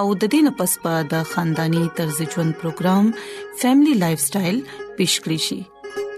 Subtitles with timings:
[0.00, 3.04] او د دې نه پس پا د خاندانی طرز ژوند پروګرام
[3.62, 4.58] فیملی لایف سټایل
[5.00, 5.60] پیش کړی شي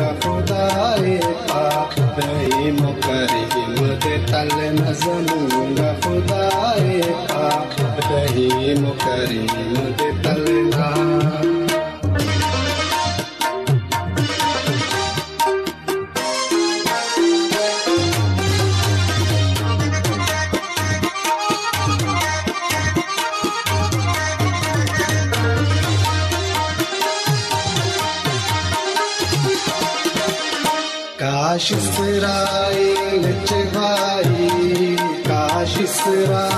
[1.49, 1.65] का
[2.19, 6.99] दही मुकरी मुझे तल न जलूंगा खुदाए
[7.31, 7.47] का
[8.09, 9.45] दही मुकरी
[36.03, 36.50] será.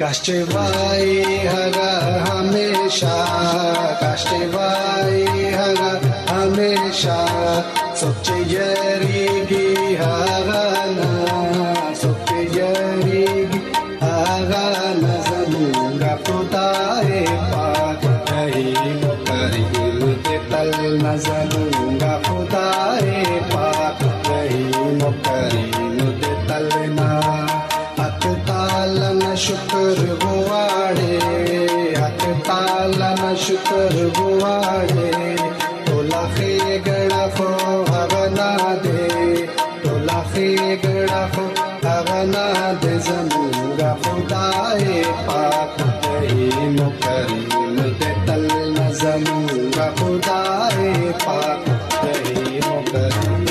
[0.00, 1.76] कष्ट हर
[2.28, 3.16] हमेशा
[4.02, 4.97] कष्टवाई
[6.98, 7.30] Russia,
[7.98, 9.68] Sopcheyerigi
[10.02, 13.46] Havana, Sopcheyerigi
[14.00, 17.22] Havana, Zabunga Putae
[17.52, 18.66] Pak, Kahi
[19.00, 19.64] Mokari
[20.26, 20.74] Ketal
[21.04, 23.14] Nazalunga Putae
[23.52, 24.62] Pak, Kahi
[24.98, 25.66] Mokari
[26.24, 27.08] Ketal Na,
[28.06, 31.14] Atitalan Shukr Guade,
[31.94, 35.77] Atitalan Shukr Guade,
[36.08, 37.48] ټوله ښېګړه خو
[37.94, 38.50] هغه نه
[38.84, 39.10] دی
[39.82, 41.44] ټوله ښېګړه خو
[41.86, 42.44] هغه نه
[42.82, 44.84] دی زمونږ خدای
[45.26, 45.70] پاک
[46.04, 48.44] کریم کریم دی تل
[48.76, 50.82] نه زمونږ خدای
[51.24, 51.62] پاک
[52.00, 53.42] کریم کریم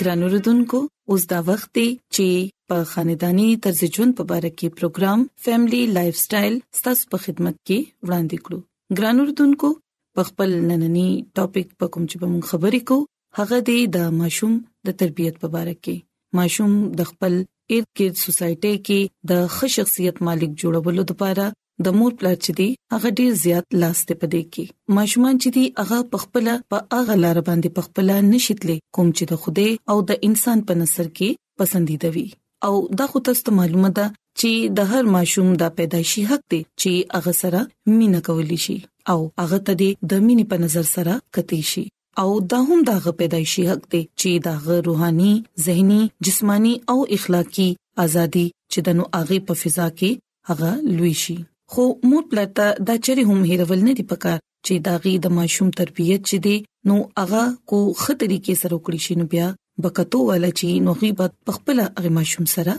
[0.00, 0.78] ګران اوردونکو
[1.10, 2.28] اوس دا وخت دی چې
[2.68, 7.78] په خاندانی طرز ژوند په اړه کې پروګرام فیملی لایف سټایل ستاسو په خدمت کې
[8.06, 8.58] وړاندې کړو
[8.98, 9.68] ګران اوردونکو
[10.16, 11.08] په خپل نننی
[11.38, 12.96] ټاپک په کوم چې به مون خبرې کو
[13.40, 14.52] هغه دی د ماشوم
[14.88, 15.96] د تربيت په اړه کې
[16.40, 17.34] ماشوم د خپل
[17.72, 19.00] اېد کې سوسايټي کې
[19.32, 21.44] د ښه شخصیت مالک جوړولو لپاره
[21.86, 25.98] د مور پلار چې دی هغه ډیر زیات لاسته پدې کې ماشومان چې دی هغه
[26.14, 30.80] پخپله په هغه لار باندې پخپله نشیتلې کوم چې د خوده او د انسان په
[30.84, 32.26] نصر کې پسندیده وي
[32.66, 37.16] او دا خو تاسو معلومه ده چې د هر ماشوم د پیدایشي حق دی چې
[37.16, 37.66] هغه سره
[37.98, 38.78] مینا کولی شي
[39.12, 41.84] او هغه ته د مینې په نظر سره کتی شي
[42.22, 45.32] او دا هم د هغه پیدایشي حق دی چې د هغه روحاني
[45.66, 47.68] زهني جسماني او اخلاقی
[48.04, 50.10] ازادي چې د نو هغه په فضا کې
[50.52, 50.70] هغه
[51.00, 51.36] لوي شي
[51.74, 55.68] خو مور پلتا دا چری هم هیرول نه دی پکار چې دا غي د ماشوم
[55.82, 56.56] تربيت چي دي
[56.90, 59.46] نو هغه کو خطرې کې سره وکړي شي نو بیا
[59.86, 62.72] بکتو ولا چی نو غیبت خپل هغه ماشوم سره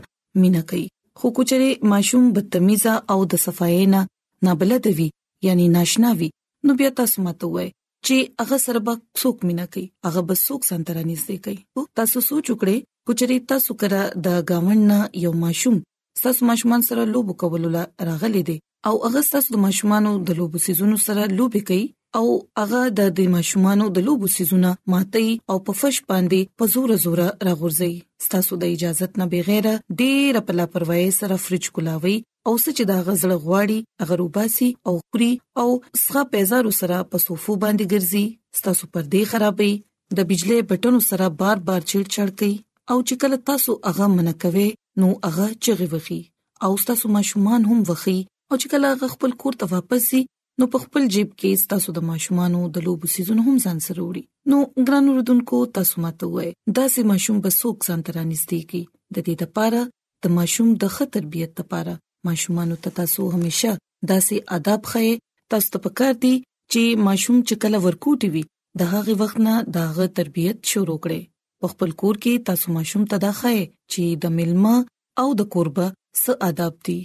[0.43, 0.85] مینا کوي
[1.21, 4.01] خو کوچره ماشوم بدتمیزه او د صفایې نه
[4.47, 5.09] نابلد وي
[5.45, 6.27] یعنی ناشنا وي
[6.65, 7.67] نو بیا تاسو ماته وای
[8.05, 8.93] چې هغه سره به
[9.23, 11.59] څوک مینا کوي هغه به څوک سنتره نږدې کوي
[11.99, 12.77] تاسو سوچ وکړئ
[13.09, 14.89] کچري تاسو کرا د گاونډ
[15.25, 15.75] یو ماشوم
[16.23, 17.63] تاسو ماشومان سره لوب کول
[18.09, 18.57] راغلي دي
[18.91, 21.85] او هغه تاسو د ماشومانو د لوب سيزونو سره لوب کوي
[22.19, 22.27] او
[22.59, 27.19] هغه د دې ماشومانو د لوبو سيزونه ماتي او په فش باندې په زور زور
[27.47, 27.89] راغورځي
[28.25, 29.65] ستاسو د اجازه نه بغیر
[30.01, 32.15] ډېر په لا پروايي سره فریج کولاوي
[32.51, 35.31] او سچ دا غزل غواړي اگر وباسي او خوري
[35.63, 35.67] او
[36.03, 38.25] سخه پیزارو سره په صوفو باندې ګرځي
[38.61, 39.71] ستاسو پر دې خرابې
[40.19, 42.55] د بجلی بټنو سره بار بار چړچړ کوي
[42.91, 44.69] او چې کله تاسو هغه منکوي
[45.03, 46.19] نو هغه چغي وخي
[46.67, 48.19] او تاسو ماشومان هم وخی
[48.49, 50.21] او چې کله هغه خپل کور ته واپس شي
[50.59, 54.23] نو په خپل جیب کې ستاسو د ماشومانو د لوبو سيزون هم ځان سره وړي
[54.53, 54.57] نو
[54.89, 56.49] ګرانو رودونکو تاسو ماته وای
[56.79, 58.81] دا سه ماشوم به څوک ځان تر نږدې کی
[59.15, 59.81] د دې لپاره
[60.27, 61.93] د ماشوم د ښه تربيت لپاره
[62.29, 63.71] ماشومانو ته تاسو همیشه
[64.11, 65.09] دا سه آداب خې
[65.55, 66.35] تاسو ته پکار دي
[66.71, 68.43] چې ماشوم چې کله ورکوټي وي
[68.83, 71.21] د هغه وخت نه د هغه تربيت شروع کړي
[71.65, 73.59] په خپل کور کې تاسو ماشوم ته دا خې
[73.91, 74.75] چې د ملما
[75.23, 75.87] او د قربه
[76.25, 76.99] س آداب دي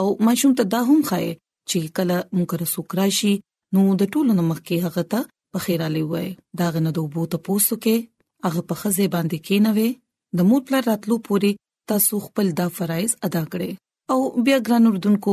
[0.00, 1.28] او ماشوم ته دا هم خای
[1.70, 3.32] چې کله موږ را سوکرا شي
[3.76, 5.20] نو د ټولو نمخ کې هغه ته
[5.56, 6.28] په خیر علي وای
[6.60, 7.96] دا غنه د بو ته پوسو کې
[8.46, 9.88] هغه په خزه باندې کې نه وې
[10.40, 11.52] د موټ پلا راتلو پوري
[11.94, 13.70] تاسو خپل دا فرایز ادا کړئ
[14.14, 14.18] او
[14.48, 15.32] بیا ګران اردوونکو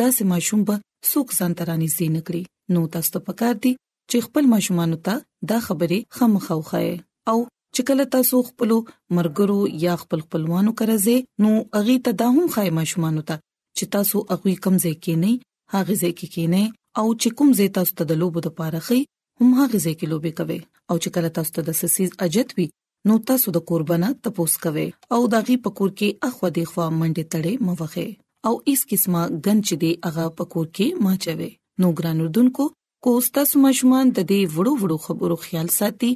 [0.00, 0.76] داسې ماشوم به
[1.10, 2.42] څوک ځان ترانی زین کړی
[2.76, 3.72] نو تاسو ته پکار دی
[4.10, 5.14] چې خپل ماشومان ته
[5.52, 6.82] دا خبرې خامخوخه
[7.30, 7.38] او
[7.74, 8.70] چې کله تاسو خپل
[9.18, 11.50] مرګرو یا خپل خپلوانو کرځي نو
[11.80, 13.36] اغي ته دا هم خای ماشومان ته
[13.76, 15.30] چې تاسو اغوي کمزې کې نه
[15.74, 16.64] هغه ځای کې کینې
[17.00, 19.00] او چې کوم ځای تاسو ته د لوبو د پارخي
[19.38, 20.60] هم هغه ځای کې لوبي کوي
[20.90, 22.66] او چې کله تاسو ته د سسیز اجت وي
[23.10, 27.54] نو تاسو د قربانه تپوس کوي او داغي پکور کې اخو دی خو منډه تړې
[27.66, 28.06] موخه
[28.50, 32.64] او اس قسمه غنچ دی هغه پکور کې ماچوي نو ګران اردوونکو
[33.04, 36.10] کوستا سمشمان د دې وړو وړو خبرو خیال ساتي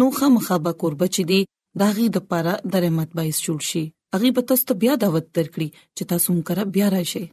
[0.00, 1.40] نو خامخا به قربه چي دي
[1.82, 3.84] داغي د پاره د رحمت بایس جوړ شي
[4.18, 7.26] اغي به تاسو بیا دعوت درکړي چې تاسو مکر بیا راشئ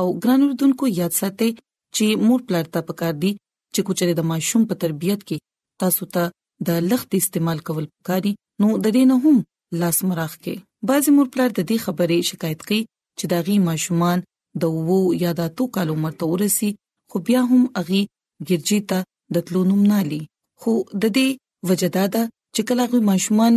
[0.00, 1.50] او ګران اردوونکو یاد ساتئ
[1.96, 3.32] چې مور پلار ته پکار دي
[3.74, 5.38] چې کوچره د ماشوم په تربيت کې
[5.82, 6.24] تاسو ته
[6.68, 8.32] د لخت استعمال کول پکاري
[8.62, 9.38] نو د دې نه هم
[9.80, 10.54] لاس مراخ کې
[10.90, 12.80] بعض مور پلار د دې خبرې شکایت کوي
[13.18, 14.18] چې دا غي ماشومان
[14.64, 16.70] د وو یا د تو کال عمر ته ورسي
[17.12, 18.02] خو بیا هم اغي
[18.48, 18.98] ګرجی ته
[19.38, 20.20] د تلونم نالي
[20.60, 21.28] خو د دې
[21.70, 22.22] وجداده
[22.54, 23.54] چې کله غي ماشومان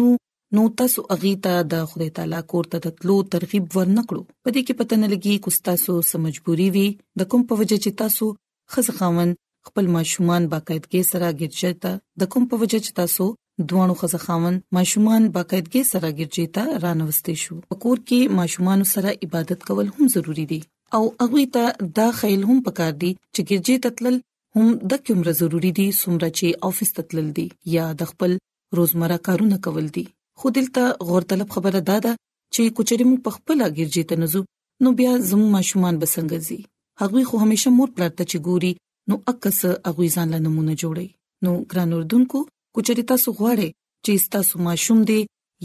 [0.58, 4.76] نو تاسو اغي ته د خدای تعالی کور ته تلو ترغیب ورنکړو په دې کې
[4.82, 6.84] پته نه لګي کو تاسو سمجبوري وي
[7.22, 8.28] د کوم په وجه چې تاسو
[8.76, 9.32] خزخاون
[9.72, 11.96] خپل ماشومان باقاعدګي سره ګرځي ته
[12.26, 13.28] د کوم په وجه چې تاسو
[13.74, 19.92] دوانو خزخاون ماشومان باقاعدګي سره ګرځي ته رانوستي شو کور کې ماشومان سره عبادت کول
[19.98, 20.62] هم ضروری دي
[20.96, 24.22] او هغه ته دا خیال هم پکار دي چې ګرځي تتل
[24.60, 28.42] هم د کومره ضروری دي سمره چې آفیس تتل دي یا د خپل
[28.82, 32.12] روزمره کارونه کول دي خو دلته غورطلب خبره ده ده
[32.54, 34.42] چې کوچري موږ په خپل اګرجې ته نزو
[34.84, 36.60] نو بیا زمو ماشومان بسنګ زی
[37.02, 38.72] هغه خو همیشه مور پلار ته چې ګوري
[39.10, 39.58] نو اکس
[39.90, 41.08] هغه ځان له نمونه جوړي
[41.46, 42.40] نو ګران اردوونکو
[42.78, 43.70] کوچري تاسو غواړئ
[44.06, 45.20] چې تاسو ماشوم دی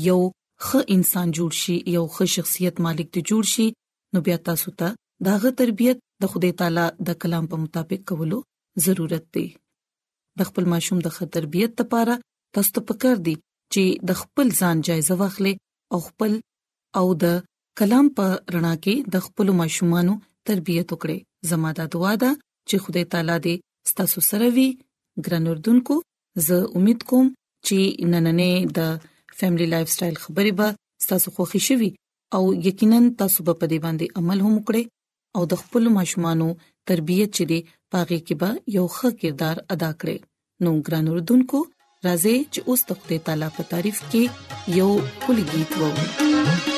[0.08, 0.20] یو
[0.66, 3.66] خ انسان جوړ شي یو خ شخصیت مالک ته جوړ شي
[4.12, 4.88] نو بیا تاسو ته
[5.28, 8.38] داغه تربيت د خدای تعالی د کلام په مطابق کولو
[8.86, 9.46] ضرورت دی
[10.38, 12.14] د خپل ماشوم د خ تربيت لپاره
[12.56, 13.34] تاسو ته پکار دی
[13.72, 15.54] چې د خپل ځان جایزه واخلي
[15.96, 16.32] او خپل
[17.00, 17.38] او د
[17.80, 20.14] کلام په رڼا کې د خپل ماشومانو
[20.50, 21.18] تربيت وکړي
[21.52, 22.30] زماده دعا ده
[22.68, 23.54] چې خدای تعالی دې
[23.92, 24.68] ستاسو سره وي
[25.24, 25.94] ګران اردوونکو
[26.48, 27.26] زه امید کوم
[27.66, 27.78] چې
[28.12, 28.80] نننې د
[29.38, 30.68] فیملی لایف سټایل خبرې به
[31.12, 31.88] تاسو خوښی شوي
[32.36, 34.84] او یقینا تاسو به په دې باندې عمل هم وکړئ
[35.36, 36.48] او د خپل ماشومانو
[36.90, 37.60] تربيت چي دي
[37.94, 40.18] پاغي کې به یو ښه کردار ادا کړي
[40.66, 41.58] نو ګران اردوونکو
[42.06, 44.22] راځي چې اوس د خپل تعالی په تعریف کې
[44.80, 44.90] یو
[45.26, 46.77] کلی गीत ووایو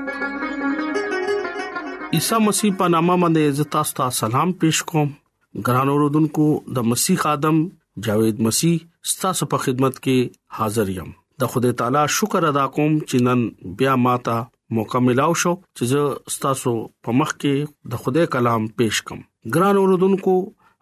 [2.17, 5.11] عیسی مسیح په نامه باندې عزت تاسو سلام پېښ کوم
[5.67, 6.45] ګران اوردونکو
[6.79, 7.59] د مسیح ادم
[8.07, 11.13] جاوید مسیح ستاسو په خدمت کې حاضر یم
[11.43, 13.45] د خدای تعالی شکر ادا کوم چې نن
[13.83, 14.33] بیا ماته
[14.79, 16.73] موقع ملاو شو چې ستاسو
[17.05, 19.23] په مخ کې د خدای کلام پېښ کوم
[19.57, 20.33] ګران اوردونکو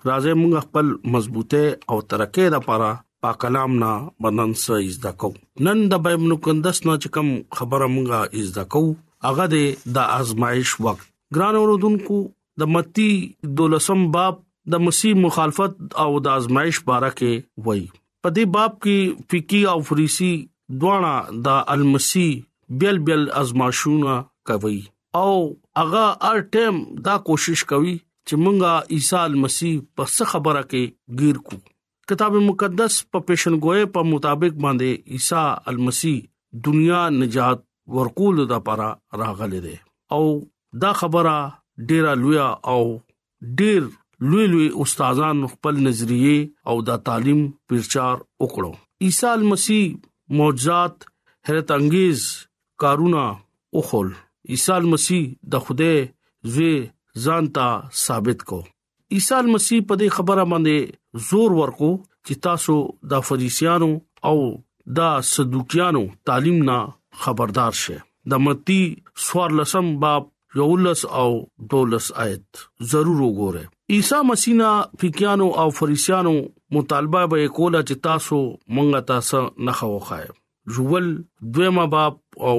[0.09, 2.89] راځي موږ خپل مضبوطه او ترقه لپاره
[3.27, 3.91] پاک کلام نه
[4.27, 5.31] بنن سه ایزدا کو
[5.69, 7.31] نن د بېمنو کندس نه چکم
[7.61, 8.83] خبره مونږه ایزدا کو
[9.29, 12.17] هغه د ازمایش وخت ګران اوردونکو
[12.61, 13.11] د متی
[13.57, 14.35] دولسم باب
[14.73, 17.83] د مسیح مخالفت او د ازمایش باره کې وایي
[18.23, 22.27] په دې باب کې فقہی او فریسی دواړه د المسی
[22.83, 24.15] بیل بیل ازماشونه
[24.49, 24.79] کوي
[25.21, 25.31] او
[25.81, 31.37] هغه ار ټیم دا کوشش کوي چې مونږه عیسی مسیح په څه خبره کې گیر
[31.51, 31.61] کو
[32.13, 35.43] کتاب مقدس په پیشنګوي په مطابق باندې عیسی
[35.73, 36.15] المسی
[36.69, 37.65] دنیا نجات
[37.97, 38.89] ورکول د لپاره
[39.23, 39.75] راغلی دی
[40.17, 40.23] او
[40.81, 41.37] دا خبره
[41.89, 42.39] ډیره لوی
[42.71, 42.81] او
[43.59, 43.81] ډیر
[44.29, 46.37] لوی لوی استادان خپل نظریه
[46.69, 48.71] او د تعلیم پرچار وکړو
[49.07, 49.85] عیسی مسیح
[50.39, 50.95] معجزات
[51.49, 52.21] حیرت انگیز
[52.83, 53.23] کارونه
[53.77, 54.09] وخول
[54.49, 55.23] عیسی مسیح
[55.53, 55.95] د خوده
[56.55, 56.75] زوی
[57.25, 57.67] ځان ته
[58.05, 58.59] ثابت کو
[59.17, 61.91] عیسی مسیح په دې خبره باندې زور ورکو
[62.27, 62.75] چې تاسو
[63.13, 63.89] د فریسیانو
[64.31, 64.35] او
[64.97, 66.77] د صدوقیانو تعلیم نه
[67.23, 67.97] خبردار شئ
[68.33, 68.79] د متی
[69.25, 71.31] سوار لسم باب یولس او
[71.71, 72.57] دولس آیت
[72.91, 73.63] ضرور وګوره
[73.97, 74.69] عیسی مسینا
[75.01, 76.33] فقیانو او فریسیانو
[76.77, 78.39] مطالبه به کوله چې تاسو
[78.75, 80.25] مونږه تاسو نه خوخای
[80.77, 81.11] جوول
[81.57, 82.19] دویمه باب
[82.51, 82.55] او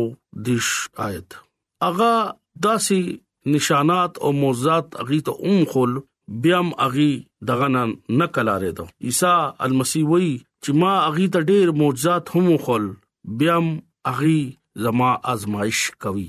[0.48, 0.68] دیش
[1.08, 1.36] آیت
[1.90, 2.14] اغا
[2.68, 3.02] داسي
[3.56, 6.00] نشانات او معجزات اغي ته اوم خل
[6.44, 7.10] بیام اغي
[7.52, 9.34] دغه نه کلاره دو عیسی
[9.68, 12.90] المسی وی چې ما اغي ته ډېر معجزات هم خل
[13.42, 13.72] بیام
[14.14, 14.40] اغي
[14.84, 16.28] زما ازمائش کوي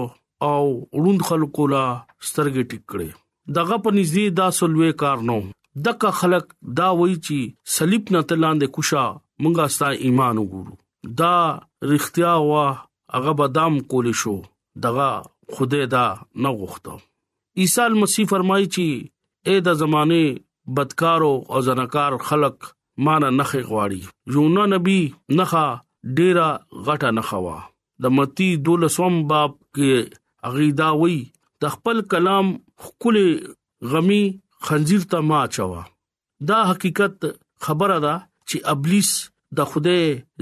[0.49, 0.67] او
[0.97, 1.83] وروند خلکو لا
[2.27, 3.07] سترګې ټک کړې
[3.59, 5.39] دغه په نږدې دا سلوې کار نو
[5.87, 11.35] دغه خلک دا وایي چې صلیب نه تلاندې کوشا مونږه ستا ایمان وګورو دا
[11.95, 12.65] رښتیا وا
[13.15, 14.35] هغه بادام کول شو
[14.87, 15.09] دغه
[15.55, 16.05] خوده دا
[16.43, 17.03] نه غوښته
[17.63, 18.87] عیسی مسیح فرمایي چې
[19.49, 20.23] اې د زمانه
[20.75, 22.57] بدکارو او زنکار خلق
[23.05, 23.99] مان نخې غواړي
[24.35, 24.99] یونا نبی
[25.39, 25.65] نخا
[26.19, 26.47] ډیرا
[26.85, 27.57] غټه نخوا
[28.05, 29.93] د متی دولسوم باب کې
[30.49, 31.17] اغیدا وی
[31.65, 32.47] د خپل کلام
[32.85, 33.15] خپل
[33.95, 34.23] غمی
[34.67, 35.81] خنزیر ته ما چوا
[36.51, 37.15] دا حقیقت
[37.67, 38.15] خبره ده
[38.49, 39.09] چې ابلیس
[39.59, 39.99] د خوده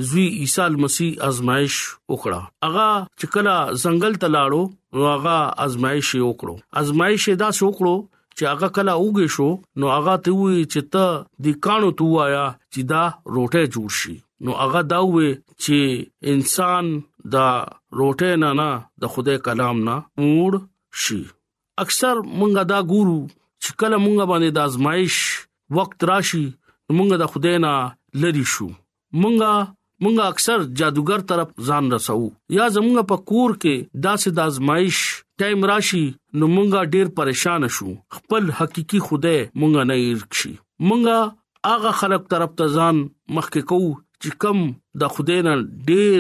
[0.10, 1.76] زوی عیسی مسیح آزمائش
[2.14, 2.90] وکړه اغا
[3.20, 4.64] چې کله زنګل ته لاړو
[5.06, 7.96] واغا آزمائش وکړو آزمائش دا وکړو
[8.40, 9.50] چې هغه کله اوګې شو
[9.80, 11.06] نو هغه ته وې چې ته
[11.44, 13.04] د کانو تو آیا چې دا
[13.36, 15.30] روټه جوړ شي نو هغه دا وې
[15.64, 15.80] چې
[16.34, 16.86] انسان
[17.34, 17.48] دا
[18.00, 18.70] روټه نه نه
[19.02, 20.52] د خدای کلام نه موړ
[21.02, 21.22] شي
[21.84, 23.20] اکثر مونږه دا ګورو
[23.64, 25.16] چې کله مونږه باندې د ازمایش
[25.78, 26.46] وخت راشي
[26.98, 27.74] مونږه د خدای نه
[28.22, 28.68] لری شو
[29.22, 29.52] مونږه
[30.04, 32.26] مونږه اکثر جادوګر طرف ځان رسو
[32.58, 33.76] یا زمونږ په کور کې
[34.08, 35.00] داسې د ازمایش
[35.40, 36.06] ټایم راشي
[36.40, 40.54] نو مونږه ډیر پریشان شو خپل حقيقي خدای مونږه نه ورکشي
[40.88, 41.18] مونږه
[41.72, 42.96] هغه خلق طرف ته ځان
[43.36, 44.58] مخکې کوو چې کم
[45.04, 45.54] د خدای نه
[45.90, 46.20] ډیر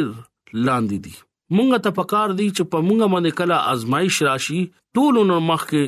[0.67, 1.15] لاندې دي
[1.55, 4.61] مونږه ته پکار دي چې په مونږه باندې کله آزمائش راشي
[4.99, 5.83] ټول نو مخکې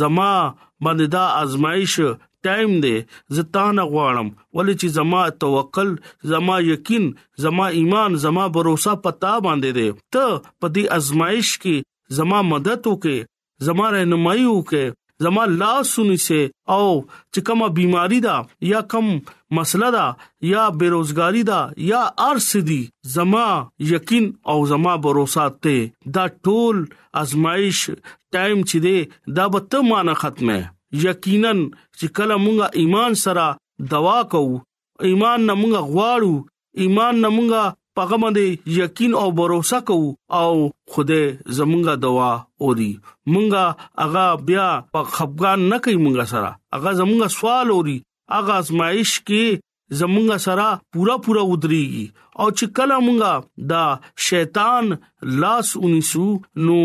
[0.00, 0.32] زما
[0.84, 1.94] باندې دا آزمائش
[2.44, 2.96] ټایم دی
[3.36, 5.90] زه تا نه غواړم ولې چې زما توکل
[6.32, 7.04] زما یقین
[7.44, 8.66] زما ایمان زما باور
[9.06, 10.26] پتا باندې دی ته
[10.60, 11.76] په دې آزمائش کې
[12.18, 13.16] زما مدد وکې
[13.68, 14.84] زما رهنمایي وکې
[15.24, 16.40] زما لاس سني سي
[16.74, 16.84] او
[17.32, 18.36] چې کومه بيماري دا
[18.72, 19.06] یا کوم
[19.58, 20.06] مسله دا
[20.52, 21.60] یا بیروزګاری دا
[21.92, 22.80] یا ارس دي
[23.16, 23.46] زما
[23.92, 25.76] یقین او زما باور ته
[26.18, 26.76] دا ټول
[27.22, 27.78] آزمائش
[28.36, 28.96] ټایم چې دی
[29.36, 30.56] دا به ته مان ختمه
[31.04, 31.52] یقینا
[31.98, 33.44] چې کله مونږه ایمان سره
[33.92, 34.56] دوا کوو
[35.08, 36.34] ایمان نه مونږه غواړو
[36.82, 37.62] ایمان نه مونږه
[37.98, 38.46] پغه باندې
[38.82, 39.52] یقین او باور
[39.90, 40.50] کوو او
[40.92, 41.22] خوده
[41.58, 42.92] زمونږه دوا اوري
[43.32, 43.64] مونږه
[44.04, 47.98] اغا بیا په خفقان نه کوي مونږه سره اغا زمونږه سوال اوري
[48.38, 49.44] اغا ازمائش کې
[49.98, 52.06] زمونږ سره پورا پورا ودرېږي
[52.40, 53.32] او چې کله مونږه
[53.70, 53.84] دا
[54.28, 54.84] شیطان
[55.42, 56.26] لاس اونیسو
[56.66, 56.78] نو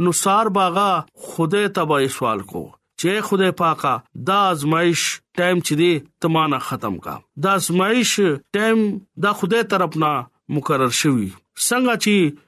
[0.07, 0.89] نو سار باغه
[1.31, 2.63] خدای ته به سوال کو
[3.01, 3.95] چې خدای پاکا
[4.29, 5.03] دا ازمایش
[5.39, 5.91] ټایم چې دی
[6.25, 7.15] تمانه ختم کا
[7.47, 8.13] دا ازمایش
[8.57, 8.81] ټایم
[9.27, 10.13] دا خدای طرف نه
[10.59, 12.45] مقرر شوی څنګه چې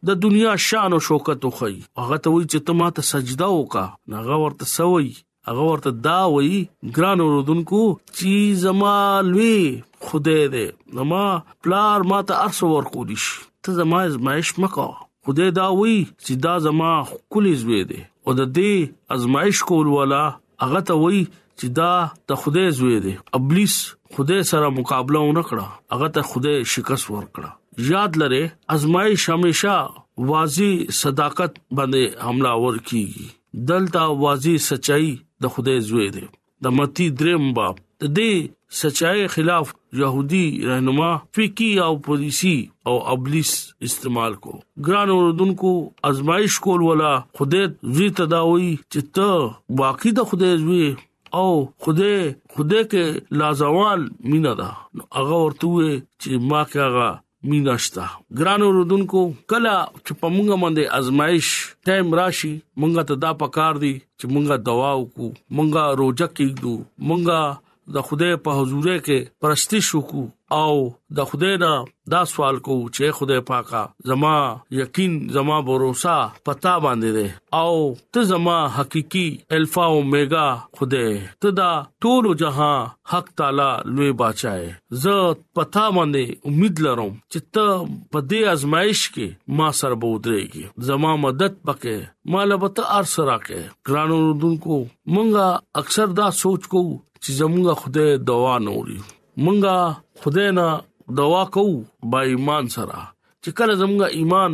[0.05, 1.65] د دنیا شان او شوکت خو
[2.01, 3.83] هغه ته وی چې ته ماته سجدا وکا
[4.17, 5.07] هغه ورته سوي
[5.47, 6.53] هغه ورته دا وی
[6.97, 7.79] ګران اوردونکو
[8.17, 8.31] چې
[8.65, 8.95] زما
[9.31, 9.57] لوی
[10.09, 10.67] خدای دې
[10.99, 11.23] نما
[11.67, 13.17] پلار ماته ارسو ورکو دي
[13.63, 14.87] ته زما ازمایش مکو
[15.29, 16.91] خدای دا وی چې دا زما
[17.35, 20.23] کلی زوی دی او د دې ازمایش کول والا
[20.63, 21.19] هغه ته وی
[21.59, 21.91] چې دا
[22.29, 23.75] د خدای زوی دی ابلیس
[24.17, 29.75] خدای سره مقابله ونکړه هغه ته خدای شکست ورکړه یاد لره ازمایش همیشه
[30.29, 33.25] واضی صداقت باندې حمله ور کیږي
[33.67, 35.07] دلته واضی سچای
[35.41, 36.25] د خدای زوی دی
[36.63, 38.31] د متی درم باب د دې
[38.81, 39.67] سچای خلاف
[40.01, 43.51] يهودي رهنما فقيه او پولیسي او ابلیس
[43.87, 44.53] استعمال کو
[44.87, 45.71] ګران اوردونکو
[46.09, 50.85] ازمایش کول ولا خدای زوی تداوي چې ته واقعي د خدای زوی
[51.39, 51.45] او
[51.85, 52.11] خوده
[52.57, 53.03] خوده کې
[53.39, 53.99] لازوال
[54.33, 54.69] مینا ده
[55.19, 55.69] هغه ورته
[56.21, 57.09] چې ما کې هغه
[57.49, 58.05] میناشتا
[58.37, 61.47] ګران اوردونکو کلا چې پمږه باندې ازمایش
[61.85, 66.75] ټایم راشي مونږه ته دا پکار دي چې مونږه دوا وکړو مونږه روزه کېږو
[67.07, 67.39] مونږه
[67.95, 70.75] د خدای په حضور کې پرستش وکړو او
[71.17, 71.71] د خدای نه
[72.11, 74.33] دا سوال کو چې خدای پاکا زما
[74.77, 75.81] یقین زما باور
[76.49, 77.73] پتا باندې ده او
[78.15, 79.25] ته زما حقيقي
[79.57, 80.45] الفا او اوميگا
[80.79, 81.09] خدای
[81.45, 81.71] ته دا
[82.05, 84.69] ټول جهان حق تعالی لوی بچای
[85.01, 85.17] زه
[85.59, 87.75] پتا باندې امید لرم چې ته
[88.11, 93.91] په دې ازمایش کې ما سره بودريږي زما مدد پکې مال به ته ارسره کې
[93.91, 94.79] ګرانو دونکو
[95.17, 98.99] مونږه اکثر دا سوچ کو چې زمونږه خدای دوا نوري
[99.45, 99.81] مونږه
[100.23, 100.67] خدای نه
[101.17, 101.73] دوا کوو
[102.11, 103.01] با ایمان سره
[103.41, 104.53] چې کله زموږ ایمان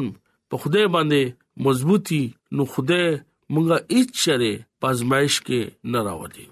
[0.50, 1.22] په خدای باندې
[1.66, 2.24] مضبوطی
[2.56, 3.06] نو خدای
[3.54, 4.52] مونږه هیڅ شره
[4.84, 5.62] پازمائش کې
[5.94, 6.46] نه راوړي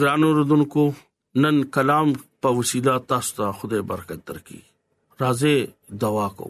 [0.00, 0.84] ګرانو رودونکو
[1.42, 2.08] نن کلام
[2.44, 4.62] په وسیله تاسو ته خدای برکت درکړي
[5.24, 5.56] راځي
[6.04, 6.46] دوا کو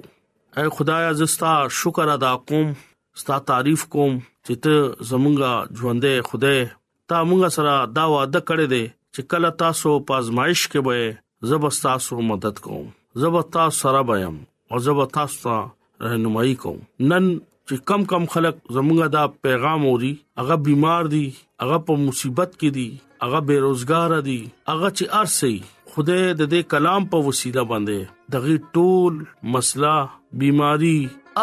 [0.59, 2.69] اے خدای عزستا شکر ادا کوم
[3.23, 4.13] ستا تعریف کوم
[4.47, 6.59] چې ته زمونږه ژوندې خدای
[7.13, 12.21] تا مونږ سره دا وعده کړې ده چې کله تاسو پازمائش کې به زب تاسو
[12.29, 12.87] مدد کوم
[13.21, 14.37] زب تاسو سره بیم
[14.71, 15.49] او زب تاسو
[16.01, 17.25] راهنمایي کوم نن
[17.69, 21.23] چې کم کم خلک زمونږ دا پیغام اوري هغه بیمار دي
[21.63, 22.89] هغه په مصیبت کې دي
[23.25, 24.37] هغه بیروزګار دي
[24.73, 25.55] هغه چې ارسي
[25.95, 29.15] خدای د دې کلام په وسیله باندې دغه ټول
[29.59, 29.95] مسله
[30.45, 30.97] بیماری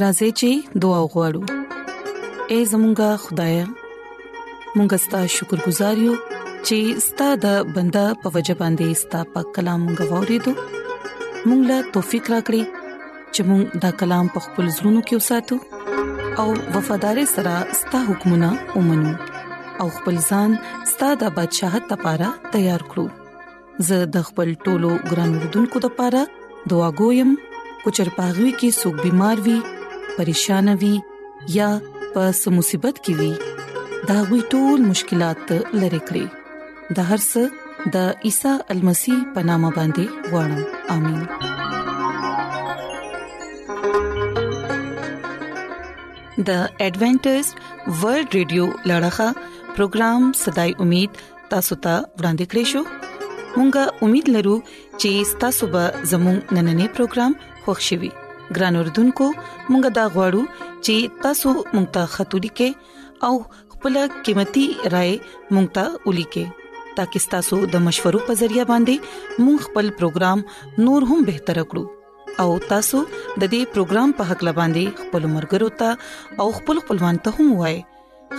[0.04, 0.50] راځي چې
[0.82, 1.42] دعا وغوړو
[2.52, 3.56] اے زمونږ خدای
[4.76, 9.82] مونږ ستاسو شکر گزار یو چې ستاسو د بندا په وجبان دي ستاسو په کلام
[9.98, 10.80] غوړې دوه
[11.48, 12.62] مونږ لا توفیق راکړي
[13.34, 15.56] چې مونږ د کلام په خپل زړونو کې وساتو
[16.42, 19.12] او وفادار سره ستاسو حکمونه ومنو
[19.82, 20.48] او خپل ځان
[20.92, 23.06] ستاسو د بدشاه ته لپاره تیار کړو
[23.88, 26.22] زه د خپل ټولو ګران وردونکو لپاره
[26.74, 27.34] دعا کوم
[27.84, 29.56] کو چر پاغوي کې سګ بيمار وي
[30.20, 30.94] پریشان وي
[31.58, 31.68] یا
[32.14, 38.52] پس مصیبت کې وي دا وي ټول مشکلات لری کړی د هر څه د عیسی
[38.74, 40.62] المسی پنامه باندې وړم
[40.96, 41.20] امين
[46.50, 46.52] د
[46.84, 47.44] ایڈونچر
[48.00, 49.28] ورلد رادیو لړغا
[49.80, 51.10] پروگرام صداي امید
[51.52, 52.80] تاسو ته ورانده کړیو
[53.58, 54.56] مونږه امید لرو
[55.00, 57.32] چې تاسو به زموږ نننې پروګرام
[57.68, 58.10] خوښیوي
[58.56, 59.26] ګران اوردونکو
[59.70, 60.42] مونږه دا غواړو
[60.84, 60.96] چې
[61.28, 62.70] تاسو مونږ ته خاطري کې
[63.30, 63.34] او
[63.78, 63.94] خپل
[64.24, 64.66] قیمتي
[64.98, 65.14] رائے
[65.54, 66.44] مونږ ته ولي کې
[66.98, 70.42] ترڅو تاسو د مشورو په ذریعہ باندې مون خپل پروګرام
[70.88, 76.44] نور هم بهتر کړو او تاسو د دې پروګرام په حق لباندي خپل مرګرو ته
[76.44, 77.80] او خپل خپلوان ته هم وایي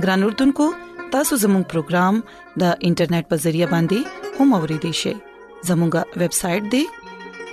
[0.04, 0.68] ګران اردوونکو
[1.16, 2.22] تاسو زموږ پروګرام
[2.64, 5.14] د انټرنیټ په ذریعہ باندې هم اوريدي شئ
[5.70, 6.90] زموږه ویب سټ د